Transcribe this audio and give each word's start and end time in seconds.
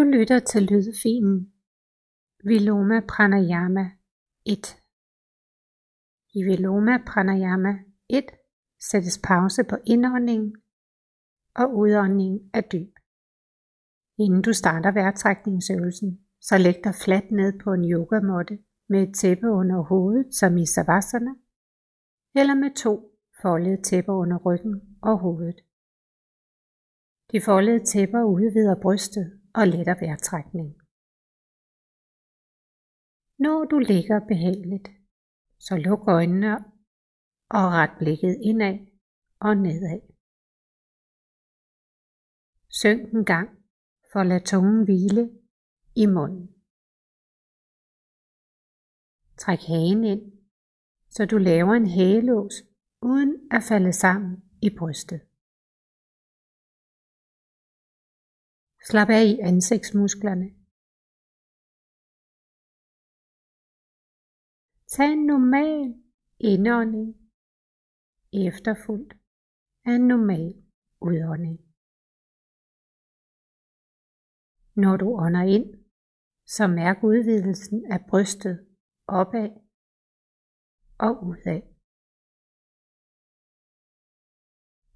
Du 0.00 0.04
lytter 0.04 0.38
til 0.38 0.62
lydfilen 0.62 1.52
Viloma 2.44 3.00
Pranayama 3.08 3.90
1. 4.46 4.76
I 6.34 6.42
Viloma 6.42 6.98
Pranayama 7.06 7.74
1 8.08 8.24
sættes 8.90 9.20
pause 9.24 9.64
på 9.70 9.76
indånding 9.86 10.54
og 11.54 11.76
udånding 11.76 12.50
er 12.54 12.60
dyb. 12.60 12.92
Inden 14.18 14.42
du 14.42 14.52
starter 14.52 14.92
vejrtrækningsøvelsen, 14.92 16.20
så 16.40 16.58
læg 16.58 16.76
dig 16.84 16.94
fladt 17.04 17.30
ned 17.30 17.58
på 17.64 17.72
en 17.72 17.84
yogamåtte 17.92 18.58
med 18.88 19.08
et 19.08 19.14
tæppe 19.14 19.50
under 19.50 19.80
hovedet 19.82 20.34
som 20.34 20.56
i 20.56 20.66
savasana, 20.66 21.34
eller 22.34 22.54
med 22.54 22.74
to 22.74 23.18
foldede 23.42 23.82
tæpper 23.82 24.14
under 24.14 24.38
ryggen 24.46 24.98
og 25.02 25.18
hovedet. 25.18 25.60
De 27.32 27.40
foldede 27.40 27.84
tæpper 27.84 28.22
udvider 28.22 28.80
brystet 28.82 29.39
og 29.54 29.64
letter 29.72 29.96
vejrtrækning. 30.02 30.70
Når 33.44 33.64
du 33.70 33.78
ligger 33.78 34.18
behageligt, 34.32 34.88
så 35.66 35.74
luk 35.86 36.02
øjnene 36.08 36.52
og 37.56 37.64
ret 37.78 37.94
blikket 37.98 38.34
indad 38.50 38.78
og 39.46 39.56
nedad. 39.56 40.00
Synk 42.80 43.02
en 43.14 43.24
gang 43.24 43.48
for 44.12 44.20
at 44.20 44.26
lade 44.26 44.44
tungen 44.50 44.84
hvile 44.84 45.24
i 46.02 46.06
munden. 46.06 46.46
Træk 49.42 49.60
hagen 49.70 50.04
ind, 50.12 50.24
så 51.10 51.26
du 51.26 51.36
laver 51.38 51.74
en 51.74 51.88
hagelås 51.96 52.54
uden 53.02 53.32
at 53.50 53.62
falde 53.68 53.92
sammen 53.92 54.32
i 54.62 54.70
brystet. 54.78 55.29
Slap 58.88 59.08
af 59.08 59.24
i 59.32 59.38
ansigtsmusklerne. 59.50 60.48
Tag 64.92 65.12
en 65.12 65.26
normal 65.26 66.02
indånding 66.38 67.08
efterfulgt 68.32 69.12
af 69.84 69.92
en 69.98 70.06
normal 70.12 70.52
udånding. 71.00 71.58
Når 74.82 74.96
du 74.96 75.06
ånder 75.24 75.44
ind, 75.56 75.68
så 76.46 76.66
mærk 76.66 76.98
udvidelsen 77.04 77.92
af 77.92 78.00
brystet 78.10 78.54
opad 79.06 79.50
og 80.98 81.12
udad. 81.28 81.62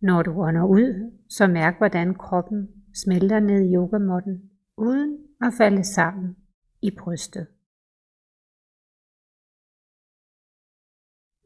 Når 0.00 0.22
du 0.22 0.30
ånder 0.46 0.66
ud, 0.78 0.92
så 1.36 1.46
mærk 1.46 1.74
hvordan 1.78 2.14
kroppen 2.14 2.79
smelter 3.02 3.40
ned 3.40 3.60
i 3.68 3.74
yogamotten 3.74 4.36
uden 4.76 5.12
at 5.46 5.52
falde 5.58 5.84
sammen 5.84 6.36
i 6.82 6.90
brystet. 7.00 7.46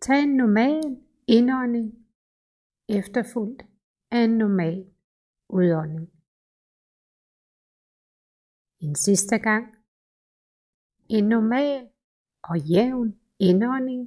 Tag 0.02 0.22
en 0.22 0.36
normal 0.36 0.82
indånding 1.26 1.88
efterfulgt 2.88 3.62
af 4.10 4.20
en 4.24 4.38
normal 4.38 4.80
udånding. 5.48 6.06
En 8.84 8.94
sidste 8.94 9.38
gang. 9.38 9.66
En 11.08 11.24
normal 11.28 11.90
og 12.42 12.58
jævn 12.58 13.20
indånding 13.38 14.02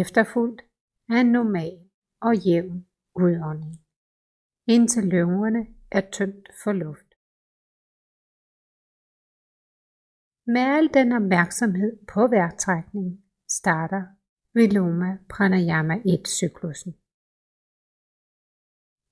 efterfulgt 0.00 0.62
af 1.08 1.20
en 1.20 1.32
normal 1.32 1.90
og 2.20 2.36
jævn 2.36 2.86
udånding 3.14 3.81
indtil 4.66 5.04
lungerne 5.04 5.66
er 5.90 6.10
tømt 6.10 6.48
for 6.64 6.72
luft. 6.72 7.08
Med 10.46 10.64
al 10.76 10.94
den 10.94 11.12
opmærksomhed 11.12 12.06
på 12.12 12.20
vejrtrækning 12.26 13.24
starter 13.48 14.02
Viloma 14.54 15.18
Pranayama 15.28 15.94
1-cyklusen. 15.94 16.92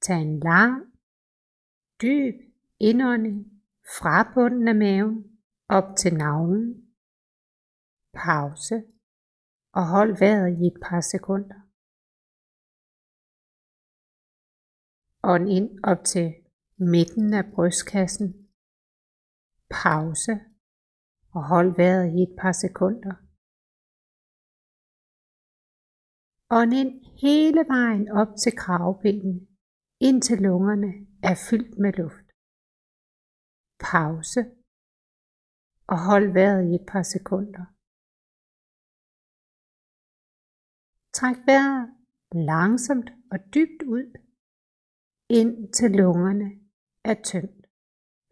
Tag 0.03 0.21
en 0.23 0.41
lang, 0.41 0.77
dyb 2.03 2.35
indånding 2.79 3.39
fra 3.99 4.33
bunden 4.35 4.69
af 4.69 4.75
maven 4.75 5.41
op 5.69 5.97
til 5.97 6.15
navlen. 6.15 6.95
Pause 8.15 8.77
og 9.73 9.85
hold 9.95 10.19
vejret 10.19 10.49
i 10.59 10.67
et 10.67 10.79
par 10.83 11.01
sekunder. 11.01 11.70
Ånd 15.23 15.49
ind 15.49 15.71
op 15.85 16.05
til 16.05 16.29
midten 16.77 17.35
af 17.35 17.45
brystkassen. 17.55 18.29
Pause 19.71 20.33
og 21.35 21.43
hold 21.53 21.71
vejret 21.77 22.07
i 22.17 22.19
et 22.27 22.35
par 22.41 22.55
sekunder. 22.65 23.15
Ånd 26.59 26.73
ind 26.81 26.93
hele 27.23 27.63
vejen 27.75 28.07
op 28.21 28.33
til 28.43 28.53
kravbenen, 28.63 29.37
indtil 30.09 30.39
lungerne 30.47 30.91
er 31.31 31.37
fyldt 31.49 31.75
med 31.83 31.93
luft. 32.01 32.27
Pause 33.91 34.41
og 35.93 35.99
hold 36.09 36.29
vejret 36.39 36.63
i 36.71 36.73
et 36.79 36.87
par 36.93 37.05
sekunder. 37.15 37.65
Træk 41.19 41.39
vejret 41.51 41.85
langsomt 42.53 43.11
og 43.33 43.39
dybt 43.55 43.83
ud 43.95 44.07
ind 45.31 45.73
til 45.73 45.91
lungerne 45.91 46.51
er 47.05 47.15
tømt 47.15 47.67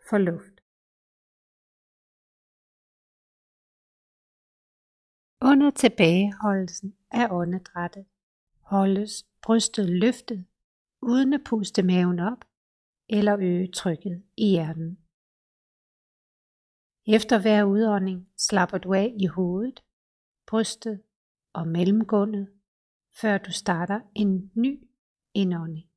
for 0.08 0.18
luft. 0.18 0.56
Under 5.50 5.70
tilbageholdelsen 5.70 6.96
af 7.10 7.26
åndedrættet 7.30 8.06
holdes 8.60 9.26
brystet 9.42 9.88
løftet 9.90 10.46
uden 11.02 11.32
at 11.32 11.40
puste 11.46 11.82
maven 11.82 12.18
op 12.18 12.44
eller 13.08 13.36
øge 13.38 13.72
trykket 13.72 14.24
i 14.36 14.46
hjernen. 14.50 14.98
Efter 17.16 17.40
hver 17.42 17.64
udånding 17.64 18.28
slapper 18.36 18.78
du 18.78 18.92
af 18.94 19.14
i 19.20 19.26
hovedet, 19.26 19.84
brystet 20.46 21.02
og 21.52 21.68
mellemgulvet, 21.68 22.48
før 23.20 23.38
du 23.38 23.52
starter 23.52 24.00
en 24.14 24.52
ny 24.54 24.88
indånding. 25.34 25.88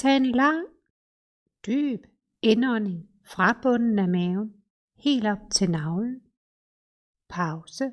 Tag 0.00 0.16
en 0.16 0.26
lang, 0.42 0.66
dyb 1.66 2.02
indånding 2.42 3.00
fra 3.32 3.46
bunden 3.62 3.98
af 3.98 4.08
maven 4.08 4.48
helt 5.04 5.26
op 5.26 5.42
til 5.56 5.70
navlen. 5.70 6.16
Pause. 7.28 7.84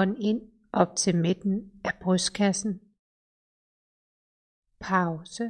Ånd 0.00 0.14
ind 0.28 0.40
op 0.72 0.96
til 0.96 1.14
midten 1.24 1.80
af 1.84 1.94
brystkassen. 2.02 2.72
Pause. 4.88 5.44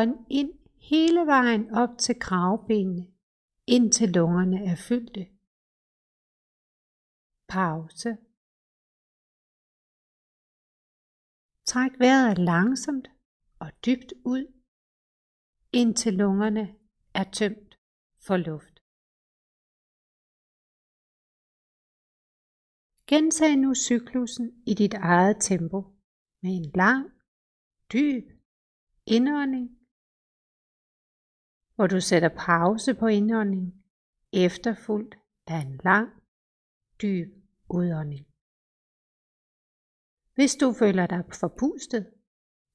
Ånd 0.00 0.14
ind 0.40 0.52
hele 0.90 1.22
vejen 1.34 1.64
op 1.82 1.98
til 1.98 2.16
kravbenene, 2.20 3.04
indtil 3.66 4.08
lungerne 4.08 4.58
er 4.70 4.76
fyldte. 4.88 5.24
Pause. 7.48 8.10
Træk 11.66 11.90
vejret 11.98 12.38
langsomt 12.38 13.08
og 13.58 13.70
dybt 13.86 14.12
ud, 14.24 14.44
indtil 15.72 16.14
lungerne 16.14 16.64
er 17.14 17.24
tømt 17.38 17.78
for 18.26 18.36
luft. 18.36 18.74
Gentag 23.10 23.56
nu 23.56 23.74
cyklusen 23.74 24.46
i 24.66 24.74
dit 24.74 24.94
eget 24.94 25.36
tempo 25.40 25.78
med 26.42 26.50
en 26.60 26.70
lang, 26.74 27.04
dyb 27.92 28.26
indånding, 29.06 29.68
hvor 31.74 31.86
du 31.86 32.00
sætter 32.00 32.32
pause 32.46 32.94
på 32.94 33.06
indånding, 33.06 33.84
efterfulgt 34.32 35.14
af 35.46 35.58
en 35.66 35.80
lang, 35.84 36.08
dyb 37.02 37.28
udånding. 37.70 38.33
Hvis 40.34 40.56
du 40.56 40.72
føler 40.72 41.06
dig 41.06 41.24
forpustet, 41.40 42.04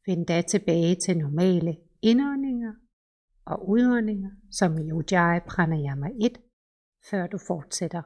find 0.06 0.28
da 0.28 0.42
tilbage 0.42 0.96
til 0.96 1.18
normale 1.18 1.78
indåndinger 2.02 2.74
og 3.46 3.70
udåndinger, 3.70 4.32
som 4.52 4.78
i 4.78 4.92
Ujjayi 4.92 5.40
Pranayama 5.50 6.10
1, 6.22 6.38
før 7.10 7.28
du 7.28 7.38
fortsætter. 7.48 8.04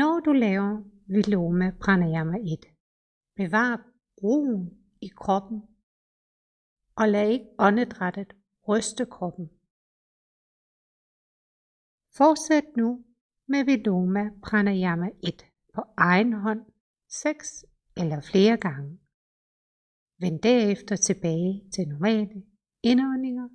Når 0.00 0.20
du 0.20 0.32
laver 0.32 0.72
Viloma 1.06 1.70
Pranayama 1.82 2.38
1, 2.38 2.64
bevar 3.36 3.72
roen 4.22 4.62
i 5.00 5.08
kroppen 5.08 5.58
og 6.96 7.08
lad 7.08 7.28
ikke 7.28 7.48
åndedrættet 7.58 8.30
ryste 8.68 9.06
kroppen. 9.06 9.46
Fortsæt 12.16 12.76
nu 12.76 13.04
med 13.46 13.64
Viloma 13.64 14.24
Pranayama 14.42 15.08
1 15.22 15.46
på 15.74 15.82
egen 15.96 16.32
hånd 16.32 16.62
seks 17.10 17.64
eller 17.96 18.20
flere 18.20 18.56
gange. 18.56 19.00
Vend 20.20 20.40
derefter 20.42 20.96
tilbage 20.96 21.70
til 21.74 21.88
normale 21.88 22.42
indåndinger 22.82 23.48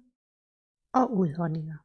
og 0.93 1.17
udåndinger. 1.17 1.77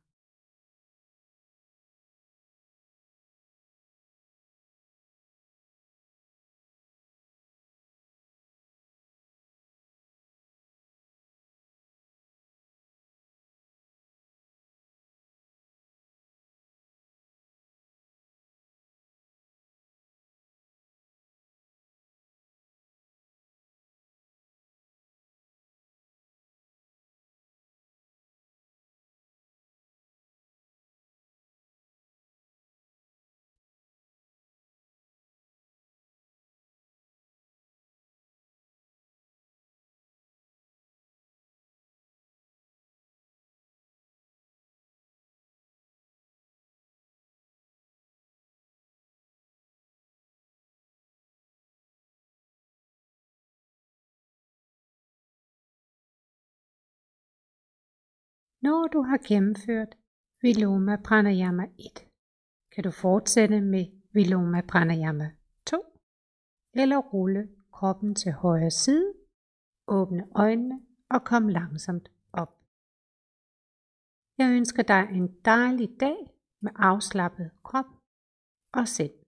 Når 58.63 58.87
du 58.87 59.03
har 59.03 59.19
gennemført 59.29 59.93
Viloma 60.43 60.97
Pranayama 60.97 61.63
1, 61.63 62.09
kan 62.73 62.85
du 62.85 62.91
fortsætte 62.91 63.61
med 63.61 63.85
Viloma 64.13 64.61
Pranayama 64.61 65.31
2, 65.67 65.85
eller 66.75 66.99
rulle 66.99 67.49
kroppen 67.73 68.15
til 68.15 68.33
højre 68.33 68.71
side, 68.71 69.13
åbne 69.89 70.25
øjnene 70.35 70.81
og 71.11 71.25
kom 71.25 71.49
langsomt 71.49 72.09
op. 72.33 72.53
Jeg 74.39 74.57
ønsker 74.59 74.83
dig 74.83 75.09
en 75.13 75.29
dejlig 75.45 76.01
dag 76.01 76.19
med 76.63 76.73
afslappet 76.75 77.51
krop 77.65 77.91
og 78.73 78.89
sind. 78.89 79.20